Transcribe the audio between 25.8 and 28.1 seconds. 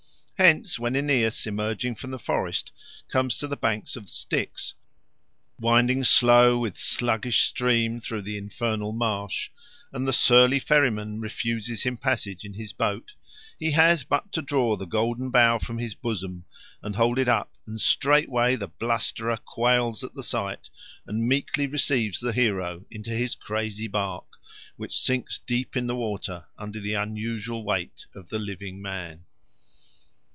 the water under the unusual weight